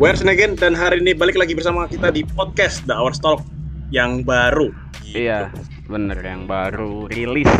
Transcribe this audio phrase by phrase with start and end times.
[0.00, 3.44] Where's again dan hari ini balik lagi bersama kita di podcast The Hour Talk
[3.92, 4.72] yang baru.
[5.04, 5.28] Gitu.
[5.28, 5.52] Iya,
[5.92, 7.52] bener yang baru rilis.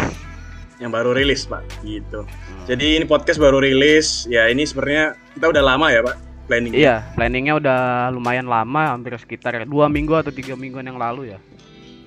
[0.81, 2.25] Yang baru rilis pak, gitu.
[2.65, 4.25] Jadi ini podcast baru rilis.
[4.25, 6.17] Ya ini sebenarnya kita udah lama ya pak
[6.49, 6.73] planning.
[6.81, 11.39] Iya, planningnya udah lumayan lama, hampir sekitar dua minggu atau tiga mingguan yang lalu ya.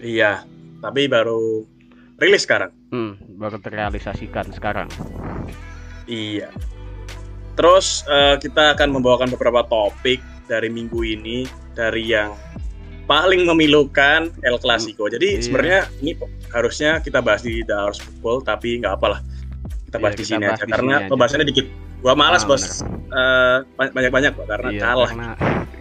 [0.01, 0.49] Iya,
[0.81, 1.61] tapi baru
[2.17, 2.73] rilis sekarang.
[2.89, 4.89] Hmm, baru terrealisasikan sekarang.
[6.09, 6.49] Iya.
[7.53, 12.33] Terus eh, kita akan membawakan beberapa topik dari minggu ini dari yang
[13.03, 15.05] paling memilukan El Clasico.
[15.05, 15.41] Jadi Iya.
[15.41, 16.11] sebenarnya ini
[16.49, 19.19] harusnya kita bahas di The Hours Football tapi nggak apalah.
[19.85, 21.07] Kita bahas Iya, di kita sini bahas aja di karena aja.
[21.07, 21.65] pembahasannya dikit.
[21.99, 22.63] Gua malas Ah, bos
[23.13, 25.05] Eh, banyak-banyak karena Iya, kalah.
[25.07, 25.29] karena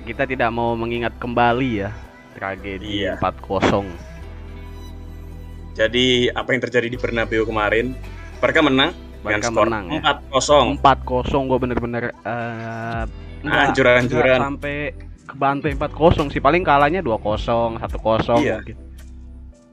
[0.04, 1.90] kita tidak mau mengingat kembali ya
[2.34, 3.16] tragedi Iya.
[3.16, 3.88] 4-0.
[5.72, 7.96] Jadi apa yang terjadi di Bernabeu kemarin?
[8.36, 10.00] Barca menang Barca skor menang, ya.
[10.28, 10.76] 4-0.
[10.78, 13.02] 4-0 gue bener-bener eh
[13.40, 14.26] enggak- Hancur-hancuran.
[14.28, 14.74] enggak sampai
[15.24, 18.58] kebantai 4-0 sih paling kalahnya 2-0 1-0 Iya.
[18.58, 18.76] mungkin.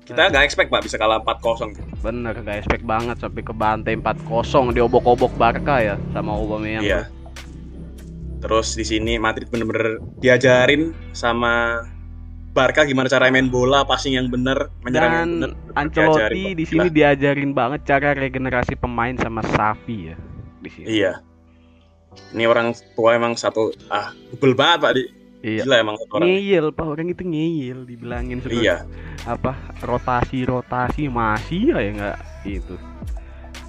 [0.02, 1.86] Kita nggak expect Pak bisa kalah 4-0 gitu.
[2.00, 4.41] bener gak expect banget sampai kebantai 4-0
[4.72, 7.02] diobok-obok Barca ya sama Aubameyang Iya.
[8.39, 11.84] Terus di sini Madrid bener-bener diajarin sama
[12.60, 15.72] Barca gimana cara main bola, passing yang bener, menyerang yang dan bener.
[15.74, 20.16] Ancelotti di sini diajarin banget cara regenerasi pemain sama Safi ya
[20.60, 21.24] di sini Iya.
[22.30, 25.04] Ini orang tua emang satu ah bebel banget Pak di.
[25.40, 26.28] iya Gila emang orang.
[26.28, 28.84] ngeyel pak orang itu ngeyel dibilangin suruh Iya.
[29.24, 32.76] apa rotasi rotasi masih ya ya nggak itu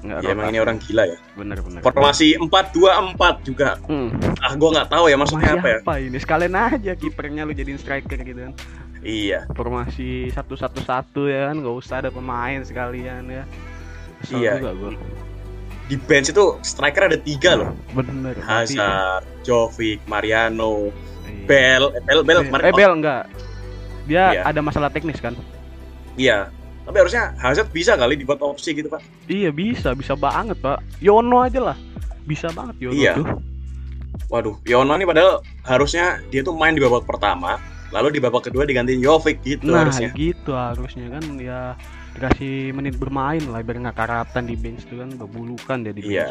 [0.01, 1.19] nggak Iya emang ini orang gila ya.
[1.37, 3.79] bener-bener Formasi 4-2-4 juga.
[3.85, 4.11] Hmm.
[4.41, 5.99] Ah gua nggak tahu ya maksudnya Formasi apa ya.
[6.03, 8.53] ini sekalian aja kipernya lu jadiin striker gitu kan
[9.01, 9.48] Iya.
[9.51, 13.45] formasi satu satu satu ya kan nggak usah ada pemain sekalian ya
[14.20, 14.53] Kesel Iya.
[14.59, 14.91] juga gua
[15.84, 17.75] Di bench itu striker ada tiga loh.
[17.91, 21.45] bener berarti- Hazard, Jovic, Mariano, Iya.
[21.45, 22.62] Bell, eh, Bell, Bell kemarin.
[22.62, 23.23] eh Bel enggak
[24.05, 24.43] dia Iya.
[24.45, 25.34] ada masalah teknis kan
[26.15, 26.53] Iya.
[26.81, 29.00] Tapi harusnya Hazard bisa kali dibuat opsi gitu Pak.
[29.27, 31.77] iya bisa bisa banget pak Yono aja lah
[32.22, 33.15] bisa banget Yono Iya.
[33.17, 33.27] tuh
[34.28, 35.32] Waduh, Yono nih padahal
[35.65, 37.59] harusnya dia tuh main di babak pertama,
[37.91, 40.11] lalu di babak kedua digantiin Jovic gitu nah harusnya.
[40.12, 41.75] gitu harusnya kan ya
[42.12, 46.15] dikasih menit bermain lah biar nggak karatan di bench tuh kan berbulukan dia di bench
[46.17, 46.29] Iya.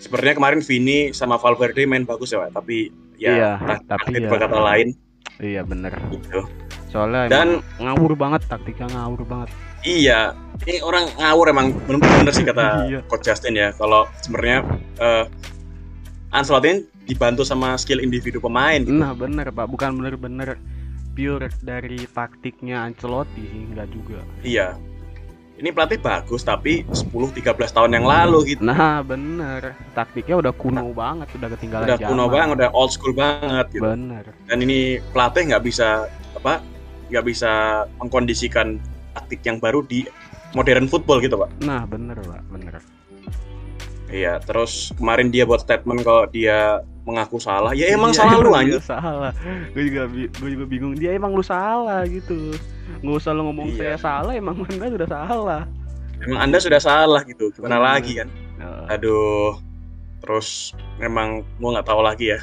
[0.00, 2.56] Sebenarnya kemarin Vini sama Valverde main bagus ya, Pak.
[2.56, 3.50] tapi ya Iya,
[3.84, 4.26] tapi ya.
[4.26, 4.96] berkata lain
[5.38, 6.40] iya bener gitu.
[6.86, 12.64] soalnya Dan- ngawur banget taktiknya ngawur banget Iya, ini orang ngawur emang bener-bener sih kata
[12.90, 13.00] Iya.
[13.06, 13.72] Coach Justin ya.
[13.72, 14.58] Kalau sebenarnya
[14.98, 15.24] eh
[16.30, 18.78] Ancelotti dibantu sama skill individu pemain.
[18.78, 18.94] Gitu.
[18.94, 20.54] nah bener pak bukan bener-bener
[21.10, 24.78] pure dari taktiknya Ancelotti sih nggak juga Iya.
[25.60, 27.44] Ini pelatih bagus tapi 10-13
[27.76, 28.64] tahun yang lalu gitu.
[28.64, 33.12] nah bener taktiknya udah kuno banget udah ketinggalan udah zaman kuno banget, udah old school
[33.12, 33.84] banget gitu.
[33.84, 36.64] bener dan ini pelatih nggak bisa apa
[37.12, 38.80] nggak bisa mengkondisikan
[39.12, 40.08] taktik yang baru di
[40.56, 42.74] modern football gitu pak nah bener pak bener
[44.08, 47.72] iya terus kemarin dia buat statement kalau dia mengaku salah.
[47.72, 48.84] Ya emang Iya, salah lu emang dia anjing.
[48.84, 49.32] salah.
[49.72, 50.92] Gue juga gue juga bingung.
[50.94, 52.52] Dia emang lu salah gitu.
[53.00, 53.78] Nggak usah lu ngomong Iya.
[53.78, 55.62] saya salah emang anda sudah salah.
[56.20, 57.48] Emang anda sudah salah gitu.
[57.50, 57.86] Gimana Bener.
[57.88, 58.28] lagi kan?
[58.56, 59.56] Nah, aduh.
[60.20, 62.40] Terus memang gua nggak tahu lagi ya.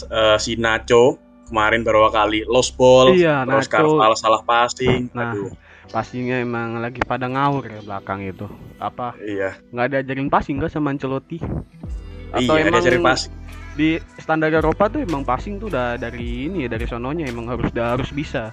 [0.00, 3.94] Eh, si Nacho kemarin beberapa kali lost ball Iya, terus Nacho.
[3.94, 5.06] Carvalho salah passing.
[5.10, 5.50] Nah, aduh.
[5.88, 8.44] pastinya emang lagi pada ngawur ya belakang itu.
[8.76, 9.16] Apa?
[9.16, 9.56] Iya.
[9.70, 11.38] Nggak ada ajarin passing nggak sama Ancelotti
[12.30, 13.32] atau iya emang cari passing
[13.74, 17.68] di standar Eropa tuh emang passing tuh udah dari ini ya dari sononya emang harus
[17.68, 18.50] udah harus bisa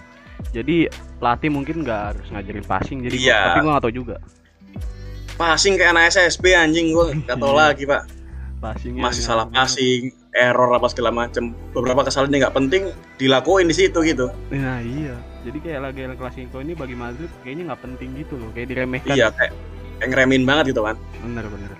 [0.51, 0.85] jadi
[1.17, 3.39] pelatih mungkin nggak harus ngajarin passing jadi gua- Iya.
[3.41, 4.15] tapi gua nggak tahu juga
[5.35, 7.61] passing kayak anak SSB anjing gua nggak tahu Iya.
[7.63, 8.01] lagi pak
[8.55, 11.53] passingnya masih nggak- salah passing, error apa segala macem.
[11.69, 12.81] Beberapa kesalahan yang nggak penting
[13.15, 14.31] dilakuin di situ gitu.
[14.49, 18.49] nah iya jadi kayak lagi El Clasico ini bagi Madrid kayaknya nggak penting gitu loh
[18.51, 19.53] kayak diremehkan Iya kayak,
[19.97, 20.95] kayak ngeremin banget gitu kan.
[21.19, 21.71] bener bener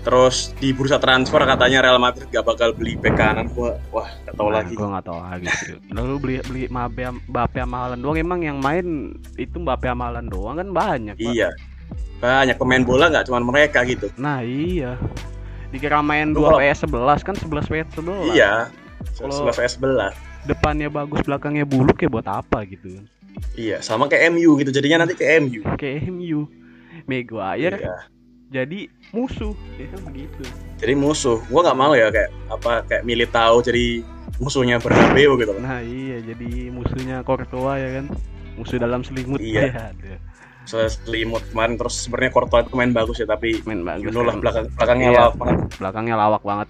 [0.00, 3.52] Terus di bursa transfer katanya Real Madrid gak bakal beli bek kanan.
[3.52, 4.72] Gua wah gak tahu Nah, lagi.
[4.72, 5.46] Gua nggak tahu lagi.
[5.90, 8.86] Lalu beli beli Mbappe Mbappe sama Haaland doang emang yang main
[9.36, 11.14] itu Mbappe sama Haaland doang kan banyak.
[11.14, 11.30] Pak.
[11.30, 11.50] Iya.
[12.18, 14.08] Banyak pemain bola nggak cuma mereka gitu.
[14.16, 14.96] Nah, iya.
[15.68, 18.32] Dikira main Lu 2 kalau- PS 11 kan 11 PS 11.
[18.32, 18.52] Iya.
[19.16, 20.12] Kalau- 11 vs 11.
[20.40, 23.04] Depannya bagus, belakangnya buluk ya buat apa gitu.
[23.52, 24.72] Iya, sama kayak MU gitu.
[24.72, 25.60] Jadinya nanti kayak MU.
[25.76, 26.48] Kayak MU.
[27.04, 27.96] Maguire Iya.
[28.50, 28.80] Jadi
[29.10, 30.42] musuh, kan begitu.
[30.76, 31.38] Jadi musuh.
[31.46, 34.02] Gua nggak mau ya kayak apa kayak Militao jadi
[34.36, 35.54] musuhnya Bernabeu gitu.
[35.56, 38.06] Nah, iya jadi musuhnya Courtois ya kan.
[38.54, 39.70] Musuh dalam selimut Iya.
[40.02, 40.18] ya.
[40.86, 44.04] selimut kemarin terus sebenarnya Courtois itu main bagus ya tapi Main bagus.
[44.04, 44.40] you know lah kan.
[44.40, 45.18] belakang belakangnya Iya.
[45.18, 45.58] lawak banget.
[45.76, 46.68] Belakangnya lawak banget.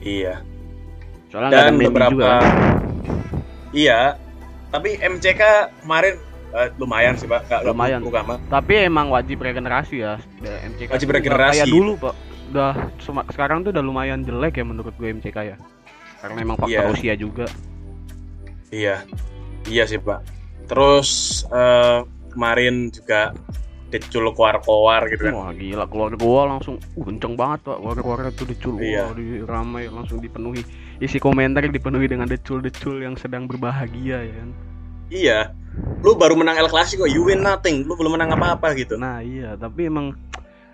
[0.00, 0.34] Iya.
[1.28, 2.26] Soalnya dan beberapa juga.
[2.28, 2.44] kan.
[3.72, 4.00] iya
[4.68, 5.42] tapi MCK
[5.80, 6.16] kemarin
[6.52, 8.00] eh, lumayan sih pak nggak Lumayan.
[8.04, 8.38] amat.
[8.46, 10.20] Tapi emang wajib regenerasi ya.
[10.40, 11.60] MCK Wajib regenerasi.
[11.60, 12.14] Kayak dulu, Pak.
[12.52, 12.72] Udah
[13.32, 15.56] sekarang tuh udah lumayan jelek ya menurut gue MCK ya.
[16.20, 16.92] Karena emang faktor Iya.
[16.92, 17.46] usia juga.
[18.70, 19.04] iya
[19.68, 20.24] iya sih pak
[20.64, 22.00] terus eh,
[22.32, 23.36] kemarin juga
[23.92, 28.48] Decul keluar-keluar gitu kan Wah gila keluar gua langsung uh, kenceng banget pak keluar-keluar itu
[28.48, 29.04] decul Iya.
[29.04, 30.64] Wah, di ramai langsung dipenuhi
[30.96, 34.50] isi komentar dipenuhi dengan decul-decul yang sedang berbahagia ya kan.
[35.12, 35.38] iya
[36.00, 39.54] lu baru menang El Clasico you win nothing lu belum menang apa-apa gitu Nah iya
[39.54, 40.12] tapi emang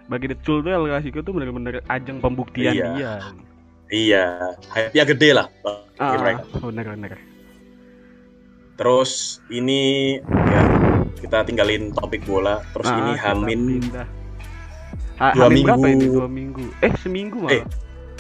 [0.05, 2.87] bagi decul tuh El Clasico tuh bener-bener ajang pembuktian Iya.
[2.93, 3.12] dia.
[3.89, 4.25] iya
[4.69, 5.47] hype-nya gede lah
[5.97, 6.12] Ah,
[6.65, 7.17] bener-bener.
[8.75, 9.11] terus
[9.49, 10.62] ini ya
[11.19, 13.61] kita tinggalin topik bola terus Ah, ini Hamin.
[15.19, 15.99] Ha, dua Hamin berapa minggu.
[15.99, 16.15] ini?
[16.15, 16.65] Dua minggu.
[16.79, 17.53] Eh seminggu malah.
[17.53, 17.62] Eh,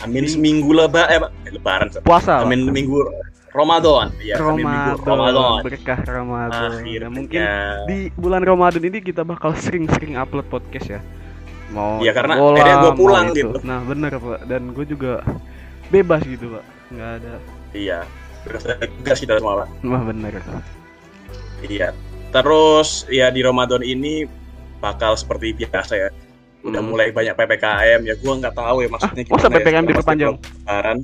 [0.02, 1.30] Hamin seminggu leba eh Pak.
[1.46, 1.86] Eh, lebaran.
[2.02, 2.42] Puasa.
[2.42, 3.06] Hamin minggu
[3.58, 6.70] Ramadan ya Ramadan, Ramadan berkah Ramadan.
[6.78, 7.42] akhirnya Ya, mungkin
[7.84, 11.00] di bulan Ramadan ini kita bakal sering-sering upload podcast ya.
[11.68, 13.36] Mau Iya, karena bola, akhirnya gua mau pulang itu.
[13.36, 13.58] gitu.
[13.60, 15.12] Nah bener pak, dan gue juga
[15.88, 17.34] bebas gitu pak, nggak ada.
[17.70, 17.98] iya
[18.96, 19.68] tugas kita semua Pak.
[19.84, 20.32] Wah bener.
[21.60, 21.92] iya
[22.28, 24.24] terus ya di Ramadan ini
[24.78, 26.08] bakal seperti biasa ya
[26.60, 26.88] udah Hmm.
[26.88, 29.88] mulai banyak PPKM ya gua nggak tahu ya maksudnya Ah, masa gimana ya, PPKM setelah
[29.90, 30.34] diperpanjang?
[30.34, 30.98] Lebaran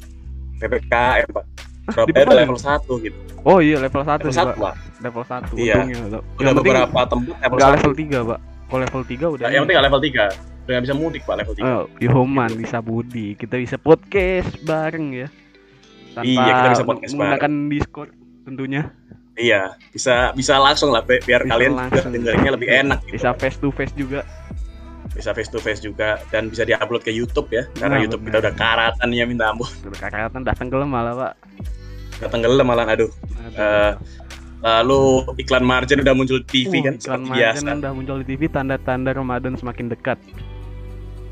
[0.56, 1.44] PPKM Pak
[1.86, 2.38] Diperpanjang?
[2.40, 5.74] level 1 gitu Oh iya level 1 level sih 1 pak, Pak level 1 Iya.
[5.76, 5.98] untungnya.
[6.00, 8.38] Udah Yang beberapa tempat level nggak 1 level 3 pak.
[8.64, 9.44] Kalau level 3 udah.
[9.44, 10.24] Nah, yang penting level 3
[10.64, 15.28] udah bisa mudik Pak level 3 Oh, Yoman bisa Budi, kita bisa podcast bareng ya.
[16.10, 18.10] Tanpa Iya, kita bisa podcast menggunakan Discord
[18.42, 18.82] tentunya.
[19.34, 22.06] Iya, bisa bisa langsung lah bi- biar Bisa kalian langsung.
[22.08, 23.14] dengerinnya lebih enak gitu.
[23.14, 24.22] Bisa face to face juga.
[25.14, 27.64] Bisa face to face juga dan bisa diupload ke YouTube ya.
[27.72, 29.70] Karena Nah, YouTube kita udah karatan ya minta ampun.
[29.84, 31.32] Udah karatan datang tenggelam malah pak.
[32.18, 33.10] Udah tenggelam malah aduh.
[33.38, 33.54] Aduh.
[33.54, 33.92] Eh,
[34.60, 35.00] lalu
[35.38, 37.78] iklan margin udah muncul di TV Uh, kan iklan seperti Marjan biasa.
[37.78, 40.18] udah muncul di TV tanda-tanda Ramadan semakin dekat.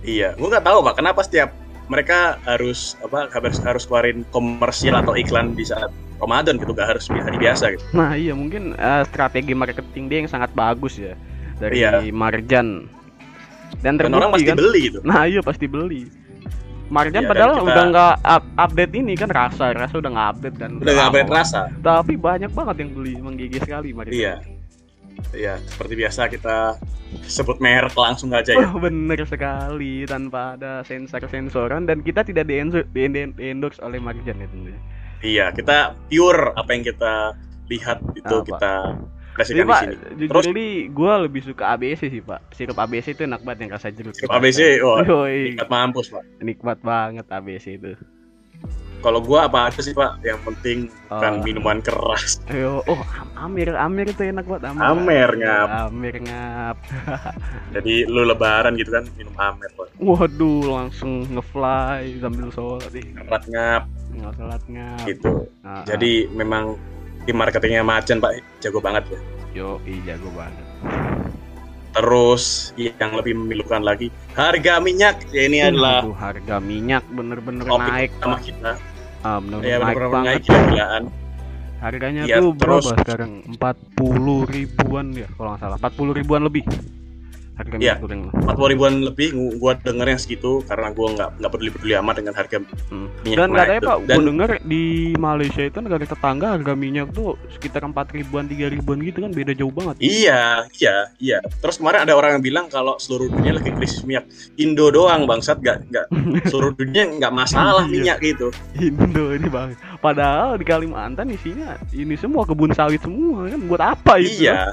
[0.03, 1.51] Iya, gua nggak tahu Pak, kenapa setiap
[1.87, 7.05] mereka harus apa harus harus keluarin komersial atau iklan di saat Ramadan gitu gak harus
[7.07, 7.83] hari biasa gitu.
[7.93, 11.19] Nah iya mungkin eh, strategi marketing dia yang sangat bagus ya
[11.59, 12.07] dari Iya.
[12.11, 12.87] Marjan.
[13.83, 14.57] Dan Dan orang terbukti pasti kan.
[14.57, 14.99] beli gitu.
[15.03, 16.03] Nah iya pasti beli.
[16.87, 20.57] Marjan dan padahal kita- udah nggak up- update ini kan rasa rasa udah nggak update
[20.57, 20.71] kan.
[20.79, 21.61] Udah nggak update rasa.
[21.75, 24.13] Tapi banyak banget yang beli menggigit sekali Marjan.
[24.15, 24.35] Iya.
[25.33, 26.57] Iya, seperti biasa kita
[27.23, 28.65] sebut merek langsung aja ya.
[28.67, 33.97] Oh, bener sekali tanpa ada sensor-sensoran dan kita tidak di di di- di endorse oleh
[33.99, 34.81] Marjan ya tentunya.
[35.23, 35.77] Iya, kita
[36.07, 37.15] pure apa yang kita
[37.69, 38.45] lihat itu Apa?
[38.45, 38.73] kita
[39.45, 40.15] Jadi presentasi pak, di sini.
[40.17, 42.41] jujur Terus ini gue lebih suka ABC sih pak.
[42.51, 44.13] Sirup ABC itu enak banget yang rasa jeruk.
[44.13, 46.23] sirup ABC, wah, Yoi, tingkat mampus, Pak.
[46.39, 47.93] nikmat banget ABC itu.
[48.99, 50.23] Kalau gua apa aja sih, Pak?
[50.23, 50.79] Yang penting
[51.11, 51.43] bukan Oh.
[51.43, 52.39] minuman keras.
[52.47, 54.83] Ayo, oh Am- Amir, Amir itu enak banget Amir.
[54.87, 55.69] Amer ngap.
[55.91, 56.77] Amir ngap.
[57.75, 59.99] Jadi lu lebaran gitu kan minum Amer, Pak.
[59.99, 63.07] Waduh, langsung ngefly sambil sholat nih.
[63.11, 63.43] Ngap
[64.39, 65.03] sholat ngap.
[65.03, 65.51] gitu.
[65.61, 66.79] Nah, Jadi memang
[67.23, 69.21] tim marketingnya Macan, Pak, jago banget ya.
[69.53, 70.65] yo, iya jago banget.
[71.93, 75.29] Terus yang lebih memilukan lagi, harga minyak.
[75.29, 78.41] Ya, ini adalah Waduh, harga minyak bener-bener naik pak.
[78.41, 78.73] kita.
[79.21, 80.29] Ah, bener-bener Ya, naik benar-benar banget.
[80.33, 81.03] naik gila-gilaan.
[81.79, 83.31] Harganya Iya, tuh terus- berapa sekarang?
[83.45, 85.77] 40 ribuan ya kalau nggak salah.
[85.77, 86.65] 40 ribuan lebih.
[87.53, 87.95] Harga Iya.
[87.95, 88.23] minyak goreng.
[88.43, 92.33] 40 ribuan lebih gua denger yang segitu karena gua nggak nggak peduli peduli amat dengan
[92.33, 92.57] harga
[92.89, 93.09] Hmm.
[93.23, 93.57] minyak Dan tuh.
[93.83, 98.45] Pak, dan gue denger di Malaysia itu negara tetangga harga minyak tuh sekitar 4 ribuan,
[98.45, 100.01] 3 ribuan gitu kan beda jauh banget.
[100.01, 100.43] iya
[100.75, 104.25] iya iya terus kemarin ada orang yang bilang kalau seluruh dunia lagi krisis minyak
[104.57, 106.07] Indo doang bangsat nggak nggak
[106.51, 107.93] seluruh dunia nggak masalah Iya.
[107.93, 109.71] minyak gitu Indo ini bang.
[109.99, 114.43] Padahal di Kalimantan isinya ini semua kebun sawit semua kan buat apa itu?
[114.43, 114.73] iya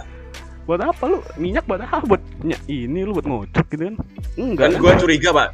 [0.69, 1.17] Buat apa lu?
[1.41, 2.05] Minyak buat apa?
[2.05, 3.95] Buat minyak ini lu buat ngocok gitu kan?
[4.37, 4.69] Enggak.
[4.69, 5.47] kan gua curiga pak.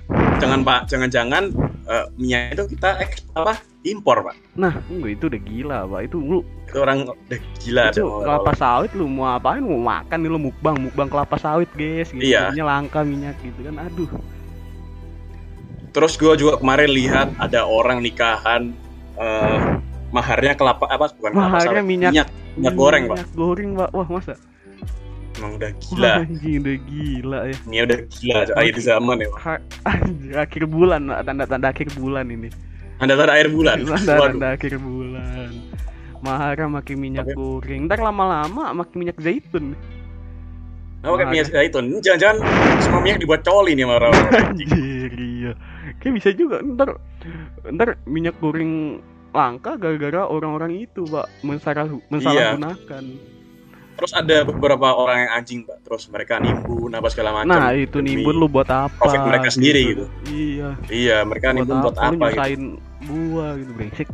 [0.43, 0.79] Jangan pak.
[0.91, 1.43] Jangan-jangan
[1.87, 4.35] eh, minyak itu kita eks apa impor pak.
[4.59, 5.99] Nah, enggak itu udah gila, Pak.
[6.11, 9.63] Itu lu itu orang udah gila itu sama kelapa sawit lu mau apain?
[9.63, 10.75] Mau makan nih lu mukbang.
[10.83, 12.19] Mukbang kelapa sawit guys gitu.
[12.19, 12.51] Iya.
[12.51, 13.87] Jadinya langka minyak gitu kan.
[13.87, 14.11] Aduh.
[15.95, 18.75] Terus gua juga kemarin lihat ada orang nikahan
[19.15, 19.79] eh,
[20.11, 22.27] maharnya kelapa apa bukan kelapa Maharnya sawit minyak- minyak
[22.59, 23.15] minyak goreng pak.
[23.15, 23.89] minyak goreng pak.
[23.95, 24.35] Wah masa
[25.45, 26.11] emang udah gila.
[26.25, 27.55] Anjing udah gila ya.
[27.69, 29.29] Ini udah gila akhir zaman ya
[29.85, 32.49] anjing, akhir bulan tanda-tanda akhir bulan ini.
[32.97, 33.85] Anda tanda air bulan?
[33.85, 35.49] Tanda-tanda akhir bulan.
[36.25, 37.81] Mahara makin minyak Tapi- goreng.
[37.85, 39.77] Ntar lama-lama makin minyak zaitun.
[41.05, 41.29] Kayak Mahal.
[41.29, 41.85] minyak zaitun?
[42.01, 42.37] Jangan-jangan
[42.81, 45.51] semua minyak dibuat coli nih sama orang anjir iya.
[46.01, 46.97] Kayak bisa juga ntar
[47.69, 48.97] ntar minyak goreng
[49.29, 51.29] langka gara-gara orang-orang itu pak.
[51.45, 53.05] Mensalah mensalahgunakan
[53.95, 55.77] Terus ada beberapa orang yang anjing, Pak.
[55.81, 57.55] Terus mereka nimbun apa segala macam.
[57.55, 60.05] nah itu nimbun lu buat apa profit mereka sendiri gitu.
[60.27, 62.75] iya Iya, mereka nimbun buat Lu apa gitu.
[63.05, 64.07] gua gitu brengsek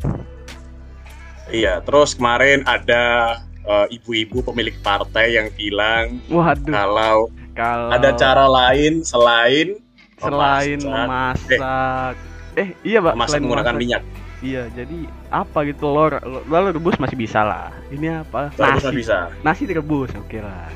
[1.50, 7.18] Iya, terus kemarin ada eh, ibu-ibu pemilik partai yang bilang waduh kalau
[7.54, 9.78] kalau ada cara lain selain
[10.18, 12.16] selain memasak, memasak
[12.56, 13.82] eh, iya pak memasak selain menggunakan memasak.
[13.82, 14.04] minyak.
[14.42, 15.00] iya jadi
[15.32, 16.20] apa gitu lor.
[16.46, 17.72] Lalu rebus masih bisa lah.
[17.88, 18.52] Ini apa?
[18.54, 18.92] Nasi.
[18.94, 19.32] bisa.
[19.42, 20.68] nasi direbus oke lah.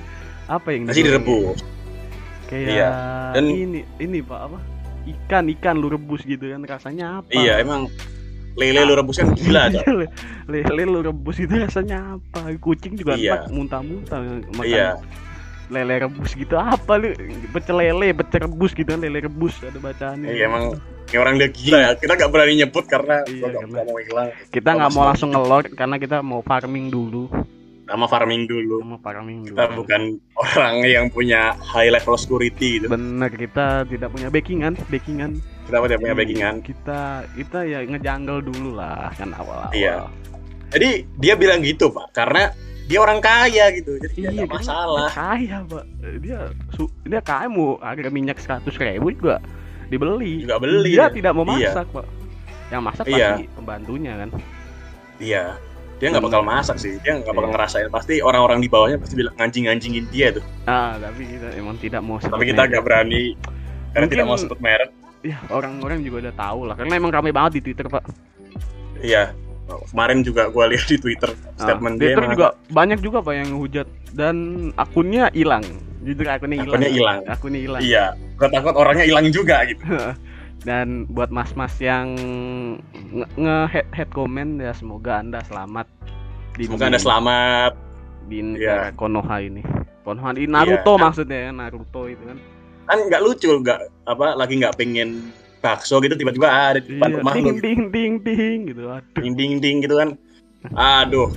[0.47, 1.59] Apa yang Nasi direbus.
[2.45, 2.89] kayak Iya.
[3.33, 4.59] Dan- ini ini pak apa?
[5.05, 7.29] Ikan ikan lu rebus gitu kan rasanya apa?
[7.29, 7.91] Iya, emang
[8.55, 9.67] lele lu rebus kan gila,
[10.49, 12.55] lele, lu rebus itu rasanya apa?
[12.57, 13.45] Kucing juga Iya.
[13.51, 14.23] muntah-muntah
[14.55, 14.63] makan.
[14.65, 14.95] Iya,
[15.67, 17.11] lele rebus gitu apa lu?
[17.51, 20.29] Pecel lele pecel rebus gitu kan lele rebus ada bacaannya.
[20.31, 20.65] Iya emang
[21.15, 21.91] ini orang dia gila ya.
[21.95, 24.29] Kita nggak berani nyebut karena Iya, karena- mau hilang.
[24.51, 27.31] kita nggak mau langsung ngelor karena kita mau farming dulu
[27.85, 28.81] Nama farming dulu.
[28.81, 30.01] mau farming dulu Kita bukan
[30.35, 32.89] orang yang punya high level security gitu.
[32.89, 35.31] bener kita tidak punya backingan backingan
[35.63, 36.55] Kita tidak punya backingan.
[36.59, 36.99] kita
[37.31, 40.09] kita ya ngejanggal dulu lah kan awal-awal Iya.
[40.67, 42.51] Jadi dia bilang gitu, Pak, karena
[42.83, 43.95] dia orang kaya gitu.
[43.97, 45.07] Jadi ya iya karena masalah.
[45.09, 45.83] kaya pak
[46.19, 49.37] dia su, dia kaya mau harga minyak seratus ribu juga
[49.87, 50.91] dibeli Juga beli.
[50.91, 51.05] dia ya.
[51.09, 51.71] tidak mau Iya.
[51.71, 52.05] masak pak
[52.67, 53.29] yang masak Iya.
[53.31, 54.29] pasti pembantunya kan
[55.15, 55.43] Iya.
[55.95, 56.99] Dia nggak bakal masak sih.
[56.99, 57.55] Dia nggak bakal Iya.
[57.55, 57.87] ngerasain.
[57.87, 60.43] Pasti orang-orang di bawahnya pasti bilang nganjing-nganjingin dia tuh.
[60.65, 63.31] ah tapi kita emang tidak mau Tapi kita nggak berani
[63.89, 64.91] karena Mungkin- tidak mau sebut merek.
[65.23, 68.03] ya orang-orang juga udah tahu lah karena emang ramai banget di twitter pak
[68.99, 69.31] Iya.
[69.65, 73.49] Kemarin juga gue lihat di Twitter Ah, statement dia Twitter juga banyak juga pak yang
[73.55, 74.35] hujat dan
[74.75, 75.65] akunnya hilang
[76.05, 77.19] jujur akunnya hilang Akunnya hilang.
[77.25, 78.05] akunnya hilang Iya.
[78.35, 79.81] Gue takut orangnya hilang juga gitu.
[80.63, 82.13] dan buat mas-mas yang
[83.11, 85.85] nge, nge head, head comment ya semoga anda selamat
[86.53, 87.73] di Semoga anda selamat.
[88.25, 89.61] di negara Konoha ini
[90.01, 91.03] Konoha di Naruto Iya.
[91.03, 92.37] maksudnya ya Naruto itu kan
[92.85, 97.17] Kan nggak lucu, nggak apa lagi nggak pengen bakso gitu tiba-tiba ada di depan iya,
[97.17, 97.61] rumah ding gitu.
[97.61, 100.09] ding ding ding gitu aduh Ding ding ding gitu kan.
[100.71, 101.29] Aduh.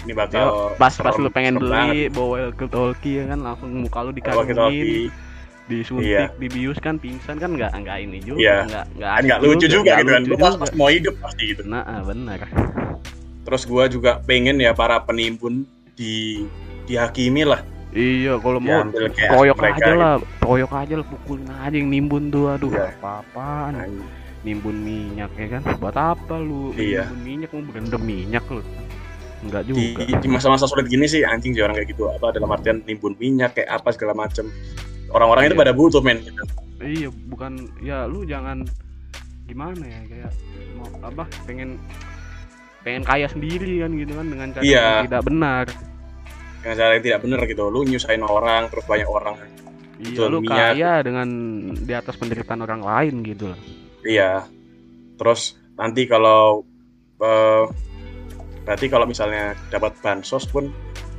[0.00, 1.68] Ini bakal pas pas lu pengen banget.
[1.92, 5.12] beli bawa walkie talkie ya kan langsung muka lu dikarungin
[5.66, 6.26] disuntik Iya.
[6.34, 8.56] dibius kan pingsan kan nggak nggak ini juga Iya.
[8.66, 10.22] nggak nggak kan nggak lucu juga nggak gitu kan.
[10.24, 10.60] Lu pas, juga.
[10.60, 11.62] pas mau hidup pasti gitu.
[11.62, 12.38] nah ah, benar
[13.40, 15.62] Terus gua juga pengen ya para penimbun
[15.94, 16.44] di
[16.84, 17.62] dihakimi lah.
[17.90, 19.94] iya kalau mau kayak proyok mereka aja gitu.
[19.96, 22.86] lah proyok aja lah pukulin aja yang nimbun tuh aduh Iya.
[22.94, 23.72] apa-apaan
[24.40, 27.04] nimbun minyak ya kan buat apa lu Iya.
[27.04, 28.62] nimbun minyak mau berendam minyak lu
[29.40, 32.84] enggak juga di masa-masa sulit gini sih anjing sih orang kayak gitu apa dalam artian
[32.84, 34.52] nimbun minyak kayak apa segala macem
[35.10, 35.62] orang-orang itu Iya.
[35.64, 36.42] pada butuh men gitu.
[36.80, 38.68] iya bukan ya lu jangan
[39.44, 40.30] gimana ya kayak
[40.76, 41.80] mau apa pengen
[42.80, 44.84] pengen kaya sendiri kan gitu kan dengan cara Iya.
[44.84, 45.64] yang tidak benar
[46.60, 49.34] dengan cara yang tidak benar gitu lu nyusahin orang terus banyak orang
[49.98, 50.56] iya Jual lu minyak.
[50.76, 51.28] kaya dengan
[51.74, 53.60] di atas penderitaan orang lain gitu loh
[54.04, 54.44] iya
[55.16, 56.64] terus nanti kalau
[57.18, 57.64] eh,
[58.70, 60.70] berarti kalau misalnya dapat bansos pun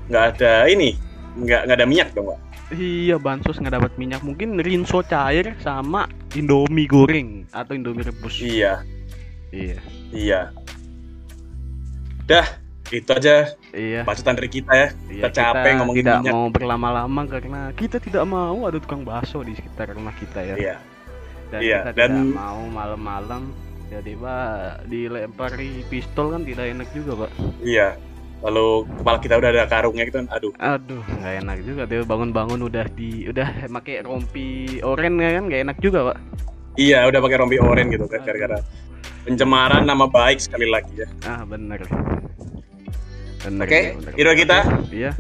[0.07, 0.95] nggak ada ini
[1.35, 2.39] nggak nggak ada minyak dong pak?
[2.71, 4.23] Iya bansos nggak dapat minyak.
[4.23, 8.39] Mungkin rinso cair sama indomie goreng atau indomie rebus.
[8.39, 8.87] Iya.
[9.51, 9.83] Iya.
[10.15, 10.41] Iya.
[12.23, 12.47] Dah
[12.87, 14.07] itu aja iya.
[14.07, 14.87] bacotan dari kita ya.
[15.11, 16.31] Iya, Kita capek ngomongin tidak minyak.
[16.31, 20.55] mau berlama-lama karena kita tidak mau ada tukang bakso di sekitar rumah kita ya.
[20.55, 20.75] iya.
[21.51, 23.51] Dan iya, kita dan- tidak mau malam-malam
[23.91, 27.31] jadi pak dilempari pistol kan tidak enak juga pak.
[27.59, 27.99] iya
[28.41, 32.59] lalu kepala kita udah ada karungnya gitu kan aduh Aduh nggak enak juga dia bangun-bangun
[32.65, 36.17] udah di udah pakai rompi oren ya kan nggak enak juga pak.
[36.79, 38.57] iya udah pakai rompi oren gitu kan gara-gara
[39.27, 41.85] pencemaran nama baik sekali lagi ya Ah bener.
[43.41, 43.65] Bener.
[43.65, 44.13] Oke, bener, bener.
[44.17, 44.57] hero kita.
[44.93, 45.11] Iya.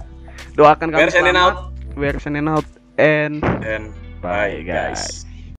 [0.53, 1.37] Doakan kami We're selamat.
[1.37, 1.57] out
[1.97, 2.17] We're
[2.49, 2.67] out
[3.01, 3.89] and and
[4.21, 5.25] bye bye guys.
[5.25, 5.30] guys